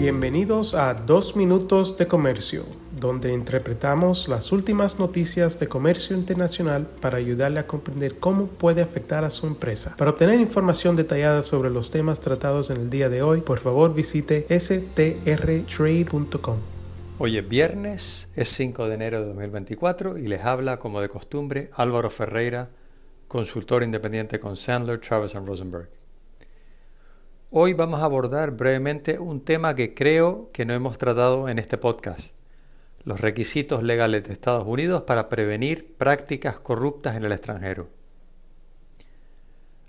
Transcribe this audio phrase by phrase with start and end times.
[0.00, 2.64] Bienvenidos a Dos Minutos de Comercio,
[2.98, 9.24] donde interpretamos las últimas noticias de comercio internacional para ayudarle a comprender cómo puede afectar
[9.24, 9.94] a su empresa.
[9.98, 13.92] Para obtener información detallada sobre los temas tratados en el día de hoy, por favor
[13.92, 16.56] visite strtrade.com.
[17.18, 21.68] Hoy es viernes, es 5 de enero de 2024 y les habla, como de costumbre,
[21.74, 22.70] Álvaro Ferreira,
[23.28, 25.99] consultor independiente con Sandler, Travis Rosenberg.
[27.52, 31.78] Hoy vamos a abordar brevemente un tema que creo que no hemos tratado en este
[31.78, 32.36] podcast,
[33.02, 37.88] los requisitos legales de Estados Unidos para prevenir prácticas corruptas en el extranjero.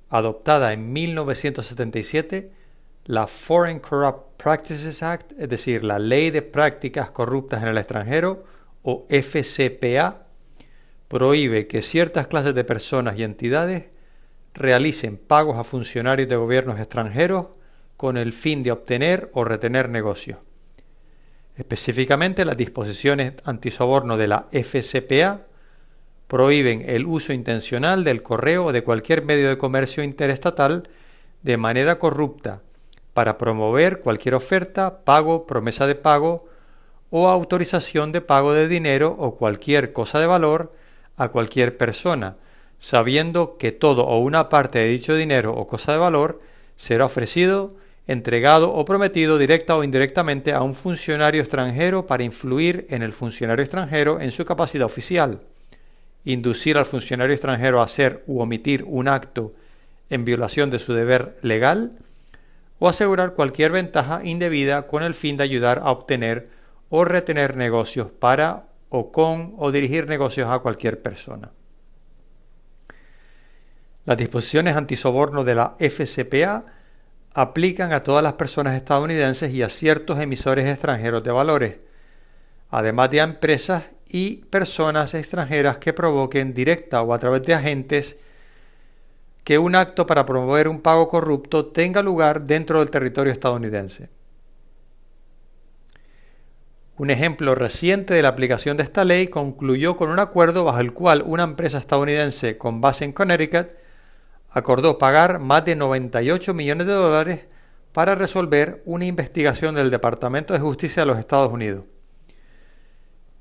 [0.10, 2.48] Adoptada en 1977,
[3.06, 8.40] la Foreign Corrupt Practices Act, es decir, la Ley de Prácticas Corruptas en el extranjero,
[8.82, 10.26] o FCPA,
[11.08, 14.01] prohíbe que ciertas clases de personas y entidades
[14.54, 17.48] realicen pagos a funcionarios de gobiernos extranjeros
[17.98, 20.40] con el fin de obtener o retener negocios.
[21.56, 25.42] Específicamente, las disposiciones antisoborno de la FCPA
[26.28, 30.88] prohíben el uso intencional del correo o de cualquier medio de comercio interestatal
[31.44, 32.62] de manera corrupta
[33.14, 36.48] para promover cualquier oferta, pago, promesa de pago
[37.10, 40.70] o autorización de pago de dinero o cualquier cosa de valor
[41.18, 42.38] a cualquier persona,
[42.82, 46.40] sabiendo que todo o una parte de dicho dinero o cosa de valor
[46.76, 47.70] será ofrecido,
[48.08, 53.62] entregado o prometido directa o indirectamente a un funcionario extranjero para influir en el funcionario
[53.62, 55.46] extranjero en su capacidad oficial,
[56.26, 59.52] inducir al funcionario extranjero a hacer u omitir un acto
[60.10, 61.92] en violación de su deber legal,
[62.80, 66.50] o asegurar cualquier ventaja indebida con el fin de ayudar a obtener
[66.90, 71.52] o retener negocios para o con o dirigir negocios a cualquier persona.
[74.06, 76.64] Las disposiciones antisoborno de la FCPA
[77.34, 81.76] aplican a todas las personas estadounidenses y a ciertos emisores extranjeros de valores,
[82.70, 88.18] además de a empresas y personas extranjeras que provoquen directa o a través de agentes
[89.44, 94.10] que un acto para promover un pago corrupto tenga lugar dentro del territorio estadounidense.
[96.98, 100.94] Un ejemplo reciente de la aplicación de esta ley concluyó con un acuerdo bajo el
[100.94, 103.70] cual una empresa estadounidense con base en Connecticut
[104.52, 107.46] acordó pagar más de 98 millones de dólares
[107.94, 111.88] para resolver una investigación del Departamento de Justicia de los Estados Unidos.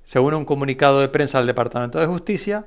[0.05, 2.67] Según un comunicado de prensa del Departamento de Justicia,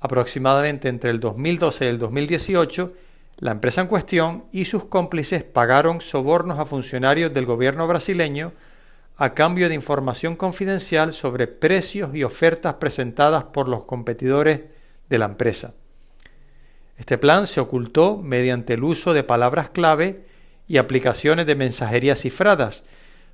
[0.00, 2.92] aproximadamente entre el 2012 y el 2018,
[3.38, 8.52] la empresa en cuestión y sus cómplices pagaron sobornos a funcionarios del gobierno brasileño
[9.16, 14.62] a cambio de información confidencial sobre precios y ofertas presentadas por los competidores
[15.10, 15.74] de la empresa.
[17.00, 20.26] Este plan se ocultó mediante el uso de palabras clave
[20.68, 22.84] y aplicaciones de mensajería cifradas,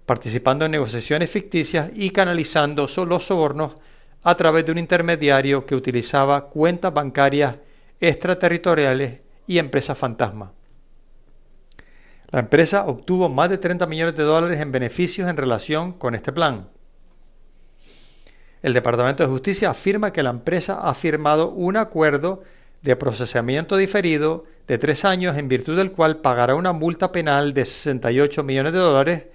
[0.07, 3.75] participando en negociaciones ficticias y canalizando los sobornos
[4.23, 7.61] a través de un intermediario que utilizaba cuentas bancarias
[7.99, 10.53] extraterritoriales y empresas fantasma.
[12.31, 16.33] La empresa obtuvo más de 30 millones de dólares en beneficios en relación con este
[16.33, 16.69] plan.
[18.63, 22.45] El Departamento de Justicia afirma que la empresa ha firmado un acuerdo
[22.87, 27.65] de procesamiento diferido de tres años en virtud del cual pagará una multa penal de
[27.65, 29.27] 68 millones de dólares,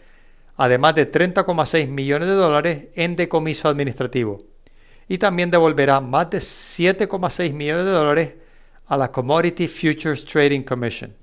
[0.55, 4.37] además de 30,6 millones de dólares en decomiso administrativo,
[5.07, 8.33] y también devolverá más de 7,6 millones de dólares
[8.87, 11.13] a la Commodity Futures Trading Commission.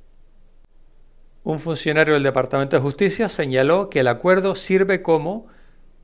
[1.45, 5.47] Un funcionario del Departamento de Justicia señaló que el acuerdo sirve como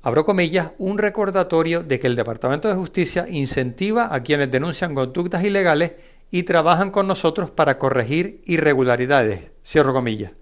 [0.04, 5.42] abro comillas, un recordatorio de que el Departamento de Justicia incentiva a quienes denuncian conductas
[5.42, 5.92] ilegales
[6.30, 10.32] y trabajan con nosotros para corregir irregularidades, cierro comillas.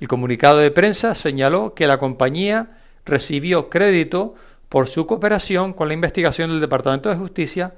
[0.00, 4.34] El comunicado de prensa señaló que la compañía recibió crédito
[4.68, 7.74] por su cooperación con la investigación del Departamento de Justicia,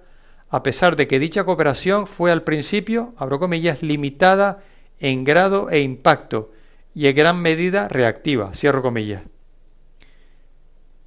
[0.48, 4.62] a pesar de que dicha cooperación fue al principio, abro comillas, limitada
[4.98, 6.52] en grado e impacto
[6.94, 9.22] y en gran medida reactiva, cierro comillas.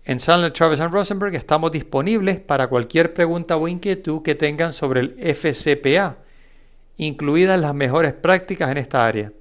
[0.09, 5.35] En Sandler, Travis Rosenberg estamos disponibles para cualquier pregunta o inquietud que tengan sobre el
[5.35, 6.17] FCPA,
[6.97, 9.31] incluidas las mejores prácticas en esta área.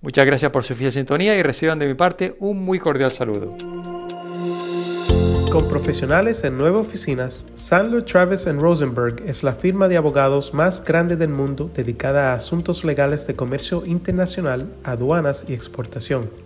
[0.00, 3.54] Muchas gracias por su fiel sintonía y reciban de mi parte un muy cordial saludo.
[5.52, 11.14] Con profesionales en nueve oficinas, Sandler, Travis Rosenberg es la firma de abogados más grande
[11.14, 16.45] del mundo dedicada a asuntos legales de comercio internacional, aduanas y exportación.